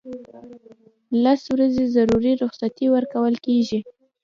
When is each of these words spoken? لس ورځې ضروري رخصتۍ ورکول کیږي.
لس 1.23 1.41
ورځې 1.53 1.83
ضروري 1.95 2.33
رخصتۍ 2.43 2.87
ورکول 2.91 3.33
کیږي. 3.45 3.79